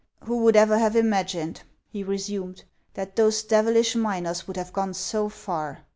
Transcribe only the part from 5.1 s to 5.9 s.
far